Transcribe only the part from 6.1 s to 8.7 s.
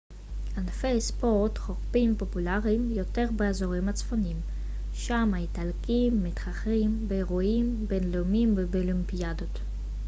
מתחרים באירועים בינלאומיים